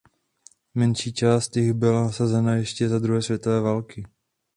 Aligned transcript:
Menší 0.75 1.13
část 1.13 1.57
jich 1.57 1.73
byla 1.73 2.01
nasazena 2.01 2.55
ještě 2.55 2.89
za 2.89 2.99
druhé 2.99 3.21
světové 3.21 3.61
války. 3.61 4.05